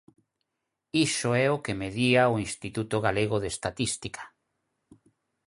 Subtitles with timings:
[1.07, 4.23] Iso é o que medía o Instituto Galego de Estatística.